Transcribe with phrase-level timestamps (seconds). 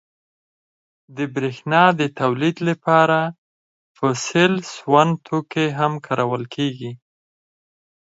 [1.15, 3.19] •د برېښنا د تولید لپاره
[3.97, 6.91] فوسیل سون توکي هم کارول کېږي.